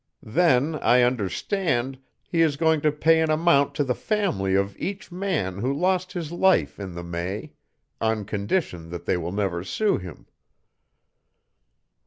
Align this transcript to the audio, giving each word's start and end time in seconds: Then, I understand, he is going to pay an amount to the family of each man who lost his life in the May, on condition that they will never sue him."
Then, 0.33 0.77
I 0.77 1.03
understand, 1.03 1.99
he 2.27 2.41
is 2.41 2.57
going 2.57 2.81
to 2.81 2.91
pay 2.91 3.21
an 3.21 3.29
amount 3.29 3.75
to 3.75 3.83
the 3.83 3.93
family 3.93 4.55
of 4.55 4.75
each 4.79 5.11
man 5.11 5.59
who 5.59 5.71
lost 5.71 6.13
his 6.13 6.31
life 6.31 6.79
in 6.79 6.95
the 6.95 7.03
May, 7.03 7.53
on 8.01 8.25
condition 8.25 8.89
that 8.89 9.05
they 9.05 9.15
will 9.15 9.31
never 9.31 9.63
sue 9.63 9.99
him." 9.99 10.25